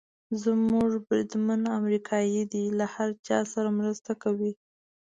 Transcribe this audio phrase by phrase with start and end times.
[0.43, 4.51] زموږ بریدمن امریکایي دی، له هر چا سره مرسته کوي.